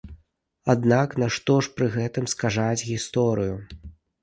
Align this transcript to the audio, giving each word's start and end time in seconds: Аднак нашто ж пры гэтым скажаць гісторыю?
Аднак 0.73 1.13
нашто 1.25 1.59
ж 1.67 1.75
пры 1.77 1.91
гэтым 1.97 2.25
скажаць 2.35 2.87
гісторыю? 2.91 3.55